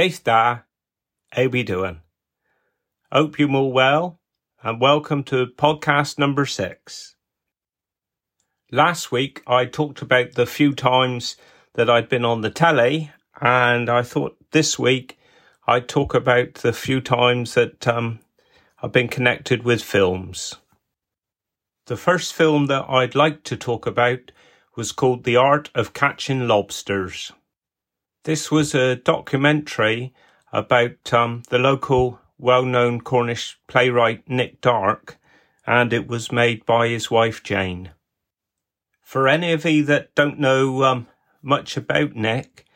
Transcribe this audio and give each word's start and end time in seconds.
Daith 0.00 0.24
da, 0.24 0.60
how 1.30 1.48
we 1.48 1.62
doing? 1.62 2.00
Hope 3.12 3.38
you're 3.38 3.54
all 3.54 3.70
well, 3.70 4.18
and 4.62 4.80
welcome 4.80 5.22
to 5.24 5.48
podcast 5.58 6.18
number 6.18 6.46
six. 6.46 7.16
Last 8.72 9.12
week 9.12 9.42
I 9.46 9.66
talked 9.66 10.00
about 10.00 10.36
the 10.36 10.46
few 10.46 10.74
times 10.74 11.36
that 11.74 11.90
I'd 11.90 12.08
been 12.08 12.24
on 12.24 12.40
the 12.40 12.48
telly, 12.48 13.10
and 13.42 13.90
I 13.90 14.00
thought 14.00 14.38
this 14.52 14.78
week 14.78 15.18
I'd 15.66 15.86
talk 15.86 16.14
about 16.14 16.54
the 16.54 16.72
few 16.72 17.02
times 17.02 17.52
that 17.52 17.86
um, 17.86 18.20
I've 18.82 18.92
been 18.92 19.08
connected 19.08 19.64
with 19.64 19.82
films. 19.82 20.54
The 21.88 21.98
first 21.98 22.32
film 22.32 22.68
that 22.68 22.86
I'd 22.88 23.14
like 23.14 23.42
to 23.42 23.54
talk 23.54 23.86
about 23.86 24.32
was 24.74 24.92
called 24.92 25.24
The 25.24 25.36
Art 25.36 25.68
of 25.74 25.92
Catching 25.92 26.48
Lobsters. 26.48 27.32
This 28.24 28.50
was 28.50 28.74
a 28.74 28.96
documentary 28.96 30.12
about 30.52 31.12
um, 31.12 31.42
the 31.48 31.58
local 31.58 32.20
well 32.38 32.64
known 32.64 33.00
Cornish 33.00 33.58
playwright 33.66 34.28
Nick 34.28 34.60
Darke, 34.60 35.18
and 35.66 35.92
it 35.92 36.06
was 36.06 36.32
made 36.32 36.66
by 36.66 36.88
his 36.88 37.10
wife 37.10 37.42
Jane. 37.42 37.92
For 39.02 39.28
any 39.28 39.52
of 39.52 39.64
you 39.64 39.84
that 39.84 40.14
don't 40.14 40.38
know 40.38 40.84
um, 40.84 41.06
much 41.42 41.76
about 41.76 42.14
Nick, 42.14 42.66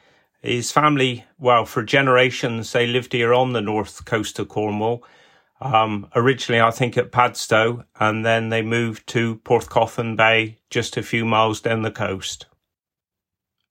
his 0.40 0.72
family, 0.72 1.24
well, 1.38 1.64
for 1.64 1.82
generations, 1.82 2.72
they 2.72 2.86
lived 2.86 3.12
here 3.12 3.32
on 3.32 3.52
the 3.52 3.60
north 3.60 4.04
coast 4.04 4.38
of 4.38 4.48
Cornwall 4.48 5.04
um, 5.60 6.08
originally, 6.14 6.60
I 6.60 6.70
think 6.70 6.98
at 6.98 7.12
Padstow, 7.12 7.84
and 7.98 8.24
then 8.24 8.50
they 8.50 8.62
moved 8.62 9.06
to 9.08 9.36
Porthcothan 9.36 10.16
Bay, 10.16 10.58
just 10.68 10.96
a 10.96 11.02
few 11.02 11.24
miles 11.24 11.60
down 11.60 11.82
the 11.82 11.90
coast. 11.90 12.46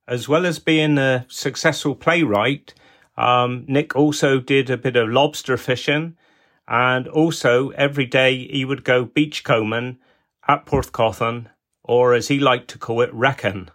As 0.07 0.27
well 0.27 0.45
as 0.45 0.59
being 0.59 0.97
a 0.97 1.25
successful 1.29 1.95
playwright, 1.95 2.73
um, 3.17 3.65
Nick 3.67 3.95
also 3.95 4.39
did 4.39 4.69
a 4.69 4.77
bit 4.77 4.95
of 4.95 5.09
lobster 5.09 5.55
fishing, 5.55 6.17
and 6.67 7.07
also 7.07 7.69
every 7.69 8.05
day 8.05 8.47
he 8.47 8.65
would 8.65 8.83
go 8.83 9.05
beachcombing 9.05 9.97
at 10.47 10.65
Porthcothan, 10.65 11.47
or 11.83 12.13
as 12.13 12.27
he 12.27 12.39
liked 12.39 12.69
to 12.69 12.77
call 12.77 13.01
it, 13.01 13.13
wrecking. 13.13 13.69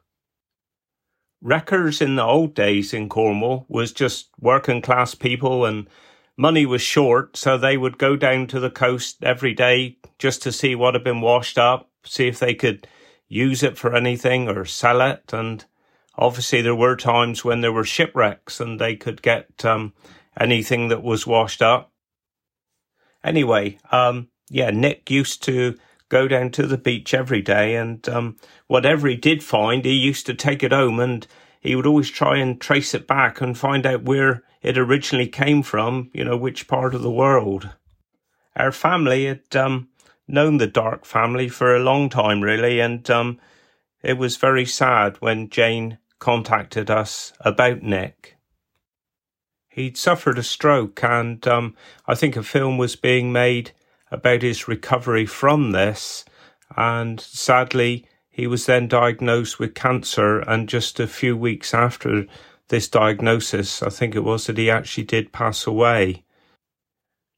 Wreckers 1.40 2.02
in 2.02 2.16
the 2.16 2.24
old 2.24 2.54
days 2.54 2.92
in 2.92 3.08
Cornwall 3.08 3.64
was 3.68 3.92
just 3.92 4.28
working 4.40 4.82
class 4.82 5.14
people 5.14 5.64
and 5.64 5.88
money 6.36 6.66
was 6.66 6.82
short, 6.82 7.36
so 7.36 7.56
they 7.56 7.76
would 7.76 7.96
go 7.96 8.16
down 8.16 8.48
to 8.48 8.60
the 8.60 8.70
coast 8.70 9.18
every 9.22 9.54
day 9.54 9.96
just 10.18 10.42
to 10.42 10.52
see 10.52 10.74
what 10.74 10.94
had 10.94 11.04
been 11.04 11.20
washed 11.20 11.56
up, 11.56 11.90
see 12.04 12.26
if 12.26 12.38
they 12.38 12.54
could 12.54 12.88
use 13.28 13.62
it 13.62 13.78
for 13.78 13.94
anything 13.94 14.48
or 14.48 14.64
sell 14.64 15.00
it. 15.00 15.32
And 15.32 15.64
obviously, 16.18 16.60
there 16.60 16.74
were 16.74 16.96
times 16.96 17.44
when 17.44 17.60
there 17.60 17.72
were 17.72 17.84
shipwrecks 17.84 18.60
and 18.60 18.78
they 18.78 18.96
could 18.96 19.22
get 19.22 19.64
um, 19.64 19.94
anything 20.38 20.88
that 20.88 21.02
was 21.02 21.26
washed 21.26 21.62
up. 21.62 21.92
Anyway, 23.24 23.78
um, 23.90 24.28
yeah, 24.50 24.70
Nick 24.70 25.10
used 25.10 25.42
to 25.44 25.76
go 26.08 26.26
down 26.26 26.50
to 26.50 26.66
the 26.66 26.78
beach 26.78 27.14
every 27.14 27.42
day, 27.42 27.76
and 27.76 28.08
um, 28.08 28.36
whatever 28.66 29.08
he 29.08 29.16
did 29.16 29.42
find, 29.42 29.84
he 29.84 29.92
used 29.92 30.26
to 30.26 30.34
take 30.34 30.62
it 30.62 30.72
home 30.72 31.00
and 31.00 31.26
he 31.60 31.74
would 31.74 31.86
always 31.86 32.10
try 32.10 32.38
and 32.38 32.60
trace 32.60 32.94
it 32.94 33.06
back 33.06 33.40
and 33.40 33.58
find 33.58 33.84
out 33.84 34.04
where 34.04 34.42
it 34.62 34.78
originally 34.78 35.28
came 35.28 35.62
from, 35.62 36.10
you 36.12 36.24
know, 36.24 36.36
which 36.36 36.68
part 36.68 36.94
of 36.94 37.02
the 37.02 37.10
world. 37.10 37.70
Our 38.56 38.72
family 38.72 39.26
had 39.26 39.56
um, 39.56 39.88
known 40.26 40.58
the 40.58 40.66
Darke 40.66 41.04
family 41.04 41.48
for 41.48 41.74
a 41.74 41.80
long 41.80 42.08
time, 42.08 42.42
really, 42.42 42.80
and 42.80 43.08
um, 43.10 43.40
it 44.02 44.18
was 44.18 44.36
very 44.36 44.64
sad 44.64 45.16
when 45.20 45.50
Jane 45.50 45.98
contacted 46.18 46.90
us 46.90 47.32
about 47.40 47.82
Nick. 47.82 48.36
He'd 49.68 49.96
suffered 49.96 50.38
a 50.38 50.42
stroke, 50.42 51.02
and 51.04 51.46
um, 51.46 51.76
I 52.06 52.14
think 52.14 52.36
a 52.36 52.42
film 52.42 52.78
was 52.78 52.96
being 52.96 53.32
made 53.32 53.72
about 54.10 54.42
his 54.42 54.66
recovery 54.66 55.26
from 55.26 55.72
this, 55.72 56.24
and 56.76 57.20
sadly, 57.20 58.06
he 58.28 58.46
was 58.46 58.66
then 58.66 58.88
diagnosed 58.88 59.58
with 59.58 59.74
cancer, 59.74 60.40
and 60.40 60.68
just 60.68 60.98
a 61.00 61.06
few 61.06 61.36
weeks 61.36 61.74
after 61.74 62.26
this 62.68 62.88
diagnosis, 62.88 63.82
I 63.82 63.90
think 63.90 64.14
it 64.14 64.24
was 64.24 64.46
that 64.46 64.58
he 64.58 64.70
actually 64.70 65.04
did 65.04 65.32
pass 65.32 65.66
away. 65.66 66.24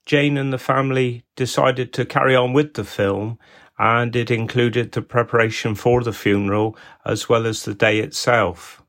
Jane 0.06 0.36
and 0.36 0.52
the 0.52 0.58
family 0.58 1.24
decided 1.36 1.92
to 1.92 2.04
carry 2.04 2.34
on 2.34 2.52
with 2.52 2.74
the 2.74 2.84
film, 2.84 3.38
and 3.80 4.14
it 4.14 4.30
included 4.30 4.92
the 4.92 5.00
preparation 5.00 5.74
for 5.74 6.02
the 6.02 6.12
funeral 6.12 6.76
as 7.06 7.30
well 7.30 7.46
as 7.46 7.62
the 7.62 7.72
day 7.72 7.98
itself. 7.98 8.82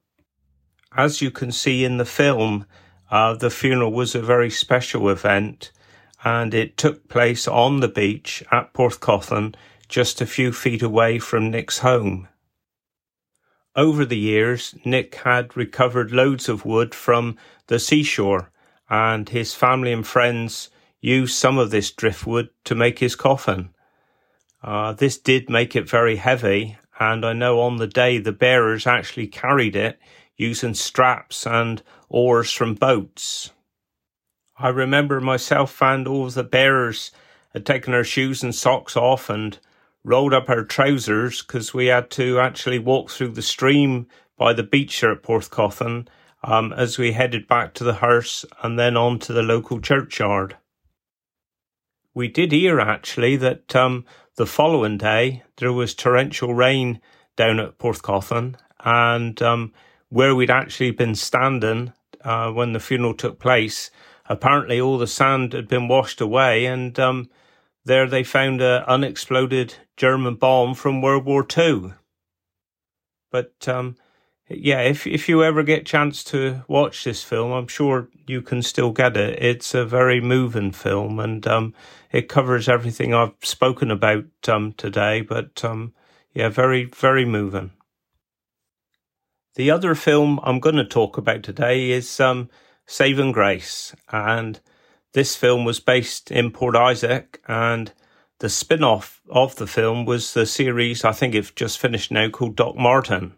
As 0.97 1.21
you 1.21 1.31
can 1.31 1.53
see 1.53 1.85
in 1.85 1.95
the 1.95 2.03
film, 2.03 2.65
uh, 3.09 3.35
the 3.35 3.49
funeral 3.49 3.93
was 3.93 4.15
a 4.15 4.21
very 4.21 4.49
special 4.49 5.07
event, 5.07 5.71
and 6.25 6.53
it 6.53 6.75
took 6.75 7.07
place 7.07 7.47
on 7.47 7.79
the 7.79 7.87
beach 7.87 8.43
at 8.51 8.73
Porthcothan 8.73 9.55
just 9.87 10.19
a 10.19 10.25
few 10.25 10.51
feet 10.51 10.81
away 10.81 11.19
from 11.19 11.49
Nick's 11.49 11.79
home. 11.79 12.27
Over 13.77 14.03
the 14.03 14.17
years, 14.17 14.75
Nick 14.83 15.15
had 15.15 15.55
recovered 15.55 16.11
loads 16.11 16.49
of 16.49 16.65
wood 16.65 16.93
from 16.93 17.37
the 17.67 17.79
seashore, 17.79 18.51
and 18.89 19.29
his 19.29 19.53
family 19.53 19.93
and 19.93 20.05
friends 20.05 20.69
used 20.99 21.35
some 21.35 21.57
of 21.57 21.71
this 21.71 21.91
driftwood 21.91 22.49
to 22.65 22.75
make 22.75 22.99
his 22.99 23.15
coffin. 23.15 23.69
Uh, 24.63 24.93
this 24.93 25.17
did 25.17 25.49
make 25.49 25.75
it 25.75 25.89
very 25.89 26.17
heavy, 26.17 26.77
and 26.99 27.25
I 27.25 27.33
know 27.33 27.61
on 27.61 27.77
the 27.77 27.87
day 27.87 28.19
the 28.19 28.31
bearers 28.31 28.85
actually 28.85 29.27
carried 29.27 29.75
it 29.75 29.99
using 30.37 30.73
straps 30.73 31.47
and 31.47 31.81
oars 32.09 32.51
from 32.51 32.75
boats. 32.75 33.51
I 34.57 34.69
remember 34.69 35.19
myself 35.19 35.81
and 35.81 36.07
all 36.07 36.29
the 36.29 36.43
bearers 36.43 37.11
had 37.53 37.65
taken 37.65 37.91
their 37.91 38.03
shoes 38.03 38.43
and 38.43 38.53
socks 38.53 38.95
off 38.95 39.29
and 39.29 39.57
rolled 40.03 40.33
up 40.33 40.49
our 40.49 40.63
trousers 40.63 41.41
because 41.41 41.73
we 41.73 41.87
had 41.87 42.09
to 42.11 42.39
actually 42.39 42.79
walk 42.79 43.09
through 43.09 43.29
the 43.29 43.41
stream 43.41 44.07
by 44.37 44.53
the 44.53 44.63
beach 44.63 44.95
here 44.99 45.11
at 45.11 45.23
Porthcothan 45.23 46.07
um, 46.43 46.73
as 46.73 46.97
we 46.97 47.11
headed 47.11 47.47
back 47.47 47.73
to 47.75 47.83
the 47.83 47.95
hearse 47.95 48.45
and 48.61 48.77
then 48.77 48.97
on 48.97 49.19
to 49.19 49.33
the 49.33 49.43
local 49.43 49.79
churchyard. 49.79 50.57
We 52.13 52.27
did 52.27 52.51
hear 52.51 52.79
actually 52.79 53.37
that 53.37 53.75
um, 53.75 54.05
the 54.41 54.47
following 54.47 54.97
day 54.97 55.43
there 55.57 55.71
was 55.71 55.93
torrential 55.93 56.51
rain 56.51 56.99
down 57.35 57.59
at 57.59 57.77
Porthcothan 57.77 58.55
and 58.83 59.39
um, 59.39 59.71
where 60.09 60.33
we'd 60.33 60.49
actually 60.49 60.89
been 60.89 61.13
standing 61.13 61.93
uh, 62.23 62.49
when 62.49 62.73
the 62.73 62.79
funeral 62.79 63.13
took 63.13 63.37
place, 63.37 63.91
apparently 64.27 64.81
all 64.81 64.97
the 64.97 65.05
sand 65.05 65.53
had 65.53 65.67
been 65.67 65.87
washed 65.87 66.19
away 66.19 66.65
and 66.65 66.99
um, 66.99 67.29
there 67.85 68.07
they 68.07 68.23
found 68.23 68.63
an 68.63 68.81
unexploded 68.87 69.75
German 69.95 70.33
bomb 70.33 70.73
from 70.73 71.03
World 71.03 71.25
War 71.25 71.45
II. 71.55 71.93
But 73.29 73.67
um, 73.67 73.95
yeah, 74.53 74.81
if 74.81 75.05
if 75.07 75.27
you 75.29 75.43
ever 75.43 75.63
get 75.63 75.85
chance 75.85 76.23
to 76.25 76.63
watch 76.67 77.03
this 77.03 77.23
film, 77.23 77.51
I'm 77.51 77.67
sure 77.67 78.09
you 78.27 78.41
can 78.41 78.61
still 78.61 78.91
get 78.91 79.17
it. 79.17 79.41
It's 79.41 79.73
a 79.73 79.85
very 79.85 80.21
moving 80.21 80.71
film, 80.71 81.19
and 81.19 81.45
um, 81.47 81.73
it 82.11 82.29
covers 82.29 82.69
everything 82.69 83.13
I've 83.13 83.33
spoken 83.41 83.91
about 83.91 84.25
um, 84.47 84.73
today. 84.73 85.21
But 85.21 85.63
um, 85.63 85.93
yeah, 86.33 86.49
very 86.49 86.85
very 86.85 87.25
moving. 87.25 87.71
The 89.55 89.71
other 89.71 89.95
film 89.95 90.39
I'm 90.43 90.59
going 90.59 90.77
to 90.77 90.85
talk 90.85 91.17
about 91.17 91.43
today 91.43 91.91
is 91.91 92.19
um, 92.19 92.49
Saving 92.85 93.31
Grace, 93.31 93.93
and 94.11 94.59
this 95.13 95.35
film 95.35 95.65
was 95.65 95.79
based 95.79 96.31
in 96.31 96.51
Port 96.51 96.75
Isaac, 96.75 97.41
and 97.47 97.91
the 98.39 98.49
spin 98.49 98.83
off 98.83 99.21
of 99.29 99.55
the 99.57 99.67
film 99.67 100.05
was 100.05 100.33
the 100.33 100.45
series, 100.45 101.05
I 101.05 101.11
think 101.11 101.35
it's 101.35 101.51
just 101.51 101.79
finished 101.79 102.11
now, 102.11 102.29
called 102.29 102.55
Doc 102.55 102.75
Martin. 102.75 103.33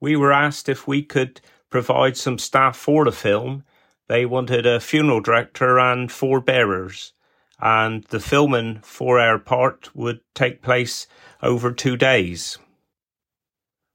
We 0.00 0.16
were 0.16 0.32
asked 0.32 0.68
if 0.68 0.86
we 0.86 1.02
could 1.02 1.40
provide 1.70 2.16
some 2.16 2.38
staff 2.38 2.76
for 2.76 3.04
the 3.04 3.12
film. 3.12 3.64
They 4.08 4.26
wanted 4.26 4.66
a 4.66 4.80
funeral 4.80 5.20
director 5.20 5.78
and 5.78 6.10
four 6.10 6.40
bearers, 6.40 7.12
and 7.60 8.04
the 8.04 8.20
filming 8.20 8.80
for 8.82 9.18
our 9.18 9.38
part 9.38 9.94
would 9.94 10.20
take 10.34 10.62
place 10.62 11.06
over 11.42 11.72
two 11.72 11.96
days. 11.96 12.58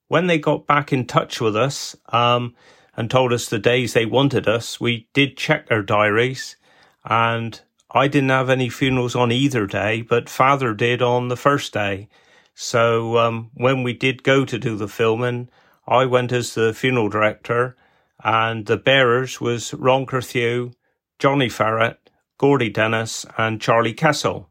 When 0.07 0.27
they 0.27 0.39
got 0.39 0.67
back 0.67 0.91
in 0.91 1.07
touch 1.07 1.39
with 1.39 1.55
us 1.55 1.95
um, 2.09 2.55
and 2.97 3.09
told 3.09 3.31
us 3.31 3.47
the 3.47 3.59
days 3.59 3.93
they 3.93 4.05
wanted 4.05 4.47
us, 4.47 4.79
we 4.79 5.07
did 5.13 5.37
check 5.37 5.67
our 5.71 5.81
diaries 5.81 6.57
and 7.05 7.59
I 7.93 8.07
didn't 8.07 8.29
have 8.29 8.49
any 8.49 8.69
funerals 8.69 9.15
on 9.15 9.31
either 9.31 9.65
day, 9.67 10.01
but 10.01 10.29
father 10.29 10.73
did 10.73 11.01
on 11.01 11.27
the 11.27 11.37
first 11.37 11.73
day. 11.73 12.09
So 12.53 13.17
um, 13.17 13.51
when 13.53 13.83
we 13.83 13.93
did 13.93 14.23
go 14.23 14.45
to 14.45 14.59
do 14.59 14.75
the 14.77 14.87
filming, 14.87 15.49
I 15.91 16.05
went 16.05 16.31
as 16.31 16.53
the 16.53 16.73
funeral 16.73 17.09
director, 17.09 17.75
and 18.23 18.65
the 18.65 18.77
bearers 18.77 19.41
was 19.41 19.73
Ron 19.73 20.05
Carthew, 20.05 20.71
Johnny 21.19 21.49
Farrett, 21.49 21.97
Gordy 22.38 22.69
Dennis, 22.69 23.25
and 23.38 23.59
Charlie 23.59 23.93
Kessel. 23.93 24.49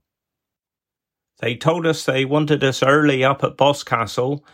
They 1.38 1.56
told 1.56 1.86
us 1.86 2.04
they 2.04 2.26
wanted 2.26 2.62
us 2.62 2.82
early 2.82 3.24
up 3.24 3.42
at 3.42 3.56
Boscastle. 3.56 4.44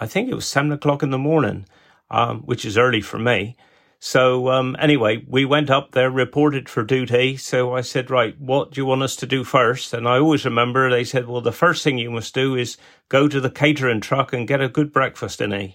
I 0.00 0.06
think 0.06 0.30
it 0.30 0.34
was 0.34 0.46
seven 0.46 0.72
o'clock 0.72 1.02
in 1.02 1.10
the 1.10 1.18
morning, 1.18 1.66
um, 2.10 2.40
which 2.40 2.64
is 2.64 2.78
early 2.78 3.02
for 3.02 3.18
me. 3.18 3.54
So 3.98 4.48
um, 4.48 4.76
anyway, 4.78 5.22
we 5.28 5.44
went 5.44 5.68
up 5.68 5.92
there, 5.92 6.10
reported 6.10 6.70
for 6.70 6.82
duty. 6.82 7.36
So 7.36 7.74
I 7.74 7.82
said, 7.82 8.10
right, 8.10 8.34
what 8.40 8.70
do 8.70 8.80
you 8.80 8.86
want 8.86 9.02
us 9.02 9.14
to 9.16 9.26
do 9.26 9.44
first? 9.44 9.92
And 9.92 10.08
I 10.08 10.18
always 10.18 10.46
remember 10.46 10.88
they 10.88 11.04
said, 11.04 11.28
well, 11.28 11.42
the 11.42 11.52
first 11.52 11.84
thing 11.84 11.98
you 11.98 12.10
must 12.10 12.32
do 12.32 12.56
is 12.56 12.78
go 13.10 13.28
to 13.28 13.42
the 13.42 13.50
catering 13.50 14.00
truck 14.00 14.32
and 14.32 14.48
get 14.48 14.62
a 14.62 14.70
good 14.70 14.90
breakfast 14.90 15.42
in 15.42 15.52
it. 15.52 15.74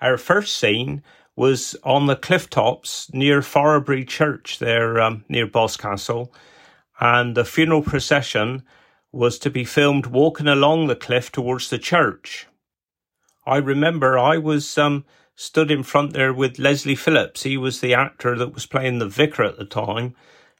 Our 0.00 0.18
first 0.18 0.56
scene 0.56 1.02
was 1.36 1.76
on 1.82 2.06
the 2.06 2.16
cliff 2.16 2.50
tops 2.50 3.12
near 3.12 3.42
Forrabury 3.42 4.04
Church, 4.04 4.58
there 4.58 5.00
um, 5.00 5.24
near 5.28 5.46
Boscastle, 5.46 6.32
and 7.00 7.36
the 7.36 7.44
funeral 7.44 7.82
procession 7.82 8.62
was 9.12 9.38
to 9.38 9.50
be 9.50 9.64
filmed 9.64 10.06
walking 10.06 10.48
along 10.48 10.86
the 10.86 10.96
cliff 10.96 11.30
towards 11.30 11.70
the 11.70 11.78
church. 11.78 12.46
I 13.46 13.56
remember 13.58 14.18
I 14.18 14.38
was 14.38 14.76
um, 14.78 15.04
stood 15.36 15.70
in 15.70 15.82
front 15.82 16.12
there 16.12 16.32
with 16.32 16.58
Leslie 16.58 16.94
Phillips. 16.94 17.42
He 17.42 17.56
was 17.56 17.80
the 17.80 17.94
actor 17.94 18.36
that 18.38 18.54
was 18.54 18.66
playing 18.66 18.98
the 18.98 19.08
vicar 19.08 19.44
at 19.44 19.58
the 19.58 19.64
time. 19.64 20.14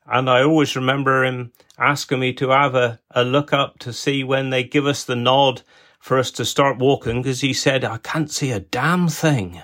And 0.07 0.29
I 0.29 0.43
always 0.43 0.77
remember 0.77 1.25
him 1.25 1.53
asking 1.79 2.21
me 2.21 2.33
to 2.35 2.51
have 2.51 2.75
a, 2.75 3.01
a 3.11 3.25
look 3.25 3.53
up 3.53 3.79
to 3.81 3.93
see 3.93 4.23
when 4.23 4.51
they 4.51 4.63
give 4.63 4.87
us 4.87 5.05
the 5.05 5.17
nod 5.17 5.63
for 6.05 6.19
us 6.19 6.31
to 6.31 6.45
start 6.45 6.77
walking 6.77 7.23
because 7.23 7.41
he 7.41 7.55
said, 7.55 7.83
I 7.83 7.97
can't 7.97 8.31
see 8.31 8.51
a 8.51 8.61
damn 8.61 9.09
thing. 9.09 9.63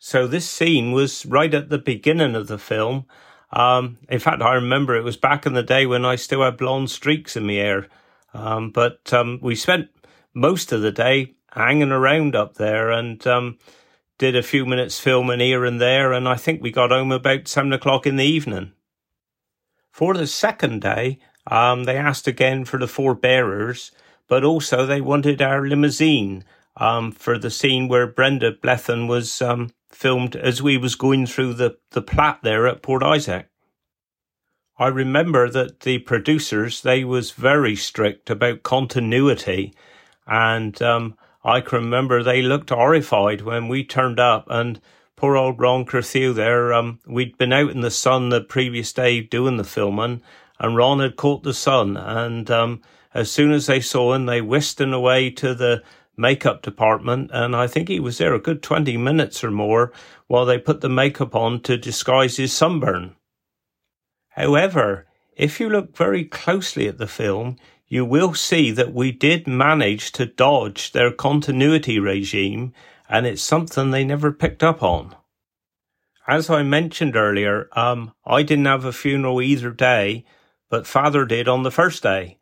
So 0.00 0.26
this 0.26 0.50
scene 0.50 0.90
was 0.90 1.24
right 1.24 1.54
at 1.54 1.68
the 1.68 1.78
beginning 1.78 2.34
of 2.34 2.48
the 2.48 2.58
film. 2.58 3.06
Um, 3.52 3.98
in 4.08 4.18
fact, 4.18 4.42
I 4.42 4.54
remember 4.54 4.96
it 4.96 5.04
was 5.04 5.16
back 5.16 5.46
in 5.46 5.52
the 5.52 5.62
day 5.62 5.86
when 5.86 6.04
I 6.04 6.16
still 6.16 6.42
had 6.42 6.56
blonde 6.56 6.90
streaks 6.90 7.36
in 7.36 7.46
my 7.46 7.52
hair. 7.52 7.86
Um, 8.34 8.72
but 8.72 9.12
um, 9.12 9.38
we 9.40 9.54
spent 9.54 9.90
most 10.34 10.72
of 10.72 10.82
the 10.82 10.90
day 10.90 11.36
hanging 11.52 11.92
around 11.92 12.34
up 12.34 12.54
there 12.56 12.90
and 12.90 13.24
um, 13.28 13.58
did 14.18 14.34
a 14.34 14.42
few 14.42 14.66
minutes 14.66 14.98
filming 14.98 15.38
here 15.38 15.64
and 15.64 15.80
there. 15.80 16.12
And 16.12 16.28
I 16.28 16.34
think 16.34 16.60
we 16.60 16.72
got 16.72 16.90
home 16.90 17.12
about 17.12 17.46
seven 17.46 17.72
o'clock 17.72 18.08
in 18.08 18.16
the 18.16 18.24
evening. 18.24 18.72
For 19.92 20.14
the 20.14 20.26
second 20.26 20.82
day, 20.82 21.20
um, 21.46 21.84
they 21.84 21.96
asked 21.96 22.26
again 22.26 22.64
for 22.64 22.80
the 22.80 22.88
four 22.88 23.14
bearers, 23.14 23.92
but 24.30 24.44
also 24.44 24.86
they 24.86 25.00
wanted 25.00 25.42
our 25.42 25.66
limousine 25.66 26.44
um, 26.76 27.10
for 27.10 27.36
the 27.36 27.50
scene 27.50 27.88
where 27.88 28.06
Brenda 28.06 28.52
Blethyn 28.52 29.08
was 29.08 29.42
um, 29.42 29.70
filmed 29.90 30.36
as 30.36 30.62
we 30.62 30.78
was 30.78 30.94
going 30.94 31.26
through 31.26 31.54
the, 31.54 31.76
the 31.90 32.00
Platt 32.00 32.38
there 32.42 32.68
at 32.68 32.80
Port 32.80 33.02
Isaac. 33.02 33.48
I 34.78 34.86
remember 34.86 35.50
that 35.50 35.80
the 35.80 35.98
producers, 35.98 36.80
they 36.80 37.04
was 37.04 37.32
very 37.32 37.74
strict 37.74 38.30
about 38.30 38.62
continuity 38.62 39.74
and 40.28 40.80
um, 40.80 41.16
I 41.44 41.60
can 41.60 41.80
remember 41.80 42.22
they 42.22 42.40
looked 42.40 42.70
horrified 42.70 43.42
when 43.42 43.66
we 43.66 43.84
turned 43.84 44.20
up 44.20 44.46
and 44.48 44.80
poor 45.16 45.36
old 45.36 45.60
Ron 45.60 45.84
Carthew 45.84 46.32
there, 46.32 46.72
um, 46.72 47.00
we'd 47.04 47.36
been 47.36 47.52
out 47.52 47.70
in 47.70 47.80
the 47.80 47.90
sun 47.90 48.28
the 48.28 48.40
previous 48.40 48.92
day 48.92 49.20
doing 49.20 49.56
the 49.56 49.64
filming 49.64 50.22
and 50.60 50.76
Ron 50.76 51.00
had 51.00 51.16
caught 51.16 51.42
the 51.42 51.54
sun 51.54 51.96
and, 51.96 52.48
um, 52.50 52.82
as 53.12 53.32
soon 53.32 53.50
as 53.50 53.66
they 53.66 53.80
saw 53.80 54.12
him, 54.12 54.26
they 54.26 54.40
whisked 54.40 54.80
him 54.80 54.92
away 54.92 55.30
to 55.30 55.52
the 55.52 55.82
makeup 56.16 56.62
department 56.62 57.30
and 57.32 57.56
I 57.56 57.66
think 57.66 57.88
he 57.88 57.98
was 57.98 58.18
there 58.18 58.34
a 58.34 58.38
good 58.38 58.62
20 58.62 58.96
minutes 58.98 59.42
or 59.42 59.50
more 59.50 59.92
while 60.28 60.44
they 60.44 60.58
put 60.58 60.80
the 60.80 60.88
makeup 60.88 61.34
on 61.34 61.60
to 61.62 61.76
disguise 61.76 62.36
his 62.36 62.52
sunburn. 62.52 63.16
However, 64.30 65.06
if 65.36 65.58
you 65.58 65.68
look 65.68 65.96
very 65.96 66.24
closely 66.24 66.86
at 66.86 66.98
the 66.98 67.06
film, 67.06 67.56
you 67.88 68.04
will 68.04 68.34
see 68.34 68.70
that 68.70 68.94
we 68.94 69.10
did 69.10 69.48
manage 69.48 70.12
to 70.12 70.24
dodge 70.24 70.92
their 70.92 71.10
continuity 71.10 71.98
regime, 71.98 72.72
and 73.08 73.26
it's 73.26 73.42
something 73.42 73.90
they 73.90 74.04
never 74.04 74.30
picked 74.32 74.62
up 74.62 74.82
on. 74.82 75.16
As 76.28 76.48
I 76.48 76.62
mentioned 76.62 77.16
earlier, 77.16 77.68
um, 77.72 78.12
I 78.24 78.44
didn't 78.44 78.66
have 78.66 78.84
a 78.84 78.92
funeral 78.92 79.42
either 79.42 79.70
day, 79.70 80.24
but 80.70 80.86
Father 80.86 81.26
did 81.26 81.48
on 81.48 81.64
the 81.64 81.70
first 81.70 82.02
day. 82.02 82.38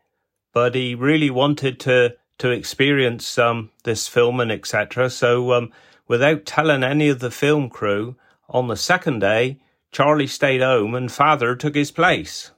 But 0.53 0.77
he 0.77 0.95
really 0.95 1.31
wanted 1.31 1.81
to 1.81 2.17
to 2.39 2.51
experience 2.51 3.37
um, 3.37 3.71
this 3.83 4.07
film 4.07 4.39
and 4.39 4.53
etc. 4.53 5.11
So, 5.11 5.53
um, 5.53 5.73
without 6.07 6.47
telling 6.47 6.85
any 6.85 7.09
of 7.09 7.19
the 7.19 7.33
film 7.33 7.69
crew, 7.69 8.15
on 8.49 8.69
the 8.69 8.77
second 8.77 9.19
day, 9.19 9.59
Charlie 9.91 10.29
stayed 10.29 10.63
home 10.63 10.95
and 10.95 11.11
Father 11.11 11.57
took 11.57 11.75
his 11.75 11.91
place. 11.91 12.53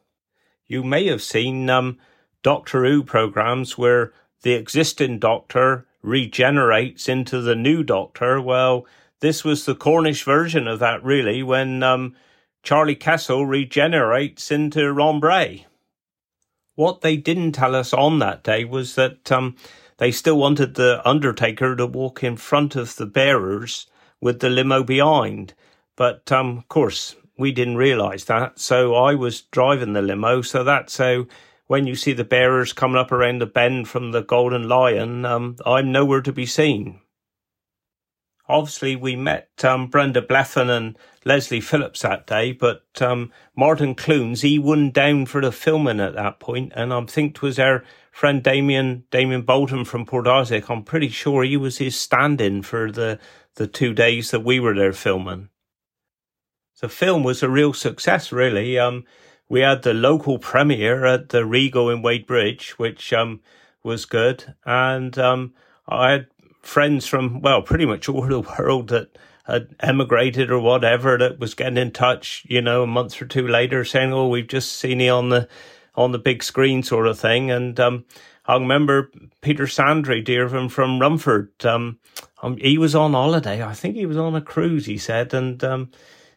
You 0.67 0.85
may 0.85 1.07
have 1.07 1.23
seen 1.23 1.71
um, 1.71 1.99
Doctor 2.43 2.85
Who 2.85 3.03
programs 3.03 3.79
where 3.79 4.13
the 4.43 4.53
existing 4.53 5.19
Doctor 5.19 5.87
regenerates 6.03 7.09
into 7.09 7.41
the 7.41 7.55
new 7.55 7.83
Doctor. 7.83 8.41
Well, 8.41 8.87
this 9.21 9.45
was 9.45 9.65
the 9.65 9.75
Cornish 9.75 10.25
version 10.25 10.69
of 10.69 10.79
that, 10.79 11.03
really, 11.03 11.43
when 11.43 11.83
um, 11.83 12.15
Charlie 12.63 12.95
Kessel 12.95 13.47
regenerates 13.47 14.51
into 14.51 14.93
Ron 14.93 15.21
Bray. 15.21 15.67
What 16.75 17.01
they 17.01 17.17
didn't 17.17 17.53
tell 17.53 17.75
us 17.75 17.93
on 17.93 18.19
that 18.19 18.43
day 18.43 18.65
was 18.65 18.95
that 18.95 19.31
um, 19.33 19.57
they 19.99 20.11
still 20.13 20.39
wanted 20.39 20.75
the 20.75 21.07
Undertaker 21.09 21.77
to 21.77 21.87
walk 21.87 22.23
in 22.23 22.37
front 22.37 22.77
of 22.77 22.97
the 22.97 23.07
bearers 23.07 23.87
with 24.21 24.41
the 24.41 24.51
limo 24.51 24.83
behind. 24.83 25.55
But 25.97 26.31
um, 26.33 26.59
of 26.59 26.69
course, 26.69 27.17
we 27.37 27.53
didn't 27.53 27.77
realise 27.77 28.25
that. 28.25 28.59
So 28.59 28.95
I 28.95 29.15
was 29.15 29.43
driving 29.43 29.93
the 29.93 30.03
limo. 30.03 30.43
So 30.43 30.65
that's 30.65 30.97
how 30.99 31.27
when 31.67 31.87
you 31.87 31.95
see 31.95 32.13
the 32.13 32.25
bearers 32.25 32.73
coming 32.73 32.97
up 32.97 33.13
around 33.13 33.41
the 33.41 33.47
bend 33.47 33.89
from 33.89 34.13
the 34.13 34.23
Golden 34.23 34.69
Lion, 34.69 35.25
um, 35.25 35.57
I'm 35.65 35.93
nowhere 35.93 36.23
to 36.23 36.33
be 36.33 36.47
seen. 36.47 37.01
Obviously, 38.51 38.97
we 38.97 39.17
met 39.17 39.49
um, 39.65 39.87
Brenda 39.87 40.21
Blethyn 40.21 40.69
and 40.69 40.99
Leslie 41.25 41.61
Phillips 41.61 42.03
that 42.03 42.27
day, 42.27 42.53
but 42.53 42.85
um, 43.01 43.31
Martin 43.57 43.95
Clunes, 43.95 44.43
he 44.43 44.59
won 44.59 44.91
down 44.91 45.27
for 45.27 45.41
the 45.41 45.53
filming 45.53 46.01
at 46.01 46.15
that 46.15 46.41
point, 46.41 46.73
and 46.75 46.93
I 46.93 47.05
think 47.05 47.37
it 47.37 47.43
was 47.43 47.59
our 47.59 47.85
friend 48.11 48.43
Damien 48.43 49.05
Damien 49.11 49.43
Bolton 49.43 49.85
from 49.85 50.05
Port 50.05 50.27
Isaac. 50.27 50.69
I'm 50.69 50.83
pretty 50.83 51.09
sure 51.09 51.45
he 51.45 51.57
was 51.57 51.79
his 51.79 51.99
stand-in 51.99 52.63
for 52.63 52.91
the 52.91 53.19
the 53.55 53.67
two 53.67 53.95
days 53.95 54.31
that 54.31 54.45
we 54.45 54.61
were 54.61 54.75
there 54.75 54.93
filming. 54.93 55.49
The 56.81 56.89
film 56.89 57.23
was 57.23 57.43
a 57.43 57.49
real 57.49 57.75
success, 57.75 58.33
really. 58.33 58.79
Um, 58.79 59.05
we 59.51 59.61
had 59.61 59.83
the 59.83 59.93
local 59.93 60.39
premiere 60.39 61.05
at 61.05 61.29
the 61.29 61.45
Regal 61.45 61.91
in 61.91 62.03
Wadebridge, 62.03 62.71
which 62.71 63.13
um, 63.13 63.41
was 63.83 64.07
good. 64.07 64.55
And 64.65 65.19
um, 65.19 65.55
I 65.87 66.13
had 66.13 66.27
friends 66.61 67.07
from, 67.07 67.41
well, 67.41 67.63
pretty 67.63 67.87
much 67.87 68.09
all 68.09 68.27
the 68.27 68.41
world 68.41 68.89
that 68.89 69.17
had 69.45 69.75
emigrated 69.81 70.51
or 70.51 70.61
whatever 70.61 71.19
that 71.19 71.39
was 71.39 71.55
getting 71.55 71.79
in 71.79 71.91
touch, 71.91 72.45
you 72.49 72.61
know, 72.61 72.83
a 72.83 72.87
month 72.87 73.21
or 73.21 73.27
two 73.27 73.47
later 73.47 73.85
saying, 73.85 74.13
oh, 74.13 74.29
we've 74.29 74.47
just 74.47 74.73
seen 74.73 75.01
you 75.01 75.11
on 75.11 75.29
the 75.31 75.49
on 75.97 76.13
the 76.13 76.19
big 76.19 76.43
screen 76.43 76.83
sort 76.83 77.07
of 77.07 77.19
thing. 77.19 77.51
And 77.51 77.79
um, 77.81 78.05
I 78.47 78.55
remember 78.55 79.11
Peter 79.41 79.65
Sandry, 79.65 80.25
dear 80.25 80.45
of 80.45 80.55
him 80.55 80.69
from 80.69 81.01
Rumford, 81.01 81.51
um, 81.65 81.99
um, 82.43 82.57
he 82.59 82.79
was 82.79 82.95
on 82.95 83.13
holiday. 83.13 83.63
I 83.63 83.75
think 83.75 83.97
he 83.97 84.07
was 84.07 84.17
on 84.17 84.37
a 84.37 84.41
cruise, 84.41 84.87
he 84.87 84.97
said. 84.99 85.35
And 85.35 85.63
um, 85.65 85.91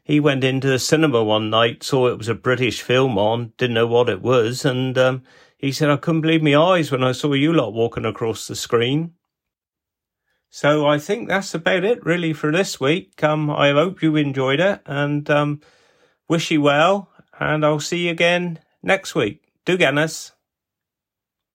he 0.04 0.20
went 0.20 0.44
into 0.44 0.68
the 0.68 0.80
cinema 0.80 1.24
one 1.24 1.50
night, 1.50 1.84
saw 1.84 2.08
it 2.08 2.18
was 2.18 2.28
a 2.28 2.36
British 2.36 2.82
film 2.82 3.18
on, 3.18 3.54
didn't 3.58 3.76
know 3.76 3.88
what 3.88 4.10
it 4.10 4.22
was, 4.22 4.66
and 4.66 4.98
um, 4.98 5.24
he 5.58 5.72
said, 5.72 5.90
I 5.90 5.96
couldn't 5.96 6.22
believe 6.22 6.44
my 6.44 6.56
eyes 6.56 6.92
when 6.92 7.04
I 7.04 7.14
saw 7.14 7.32
you 7.32 7.54
lot 7.54 7.74
walking 7.74 8.06
across 8.06 8.48
the 8.48 8.56
screen. 8.56 9.14
So 10.56 10.86
I 10.86 11.00
think 11.00 11.30
that's 11.30 11.56
about 11.56 11.84
it 11.84 12.06
really 12.06 12.32
for 12.32 12.52
this 12.52 12.80
week. 12.80 13.24
Um, 13.24 13.50
I 13.50 13.72
hope 13.72 14.04
you 14.04 14.16
enjoyed 14.16 14.60
it 14.60 14.82
and 14.86 15.28
um, 15.28 15.62
wish 16.30 16.52
you 16.52 16.62
well, 16.62 17.10
and 17.40 17.66
I'll 17.66 17.80
see 17.80 18.06
you 18.06 18.12
again 18.12 18.60
next 18.84 19.16
week. 19.16 19.42
Do 19.66 19.78
get 19.78 19.98
us. 19.98 20.33